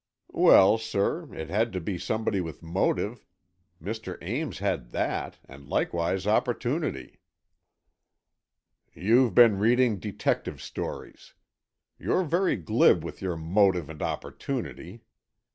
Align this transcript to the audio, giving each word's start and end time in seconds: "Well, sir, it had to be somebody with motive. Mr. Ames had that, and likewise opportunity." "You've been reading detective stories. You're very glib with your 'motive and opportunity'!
"Well, 0.31 0.79
sir, 0.79 1.31
it 1.31 1.51
had 1.51 1.71
to 1.73 1.79
be 1.79 1.99
somebody 1.99 2.41
with 2.41 2.63
motive. 2.63 3.23
Mr. 3.79 4.17
Ames 4.23 4.57
had 4.57 4.89
that, 4.93 5.37
and 5.45 5.69
likewise 5.69 6.25
opportunity." 6.25 7.19
"You've 8.95 9.35
been 9.35 9.59
reading 9.59 9.99
detective 9.99 10.59
stories. 10.59 11.35
You're 11.99 12.23
very 12.23 12.55
glib 12.55 13.03
with 13.03 13.21
your 13.21 13.37
'motive 13.37 13.91
and 13.91 14.01
opportunity'! 14.01 15.03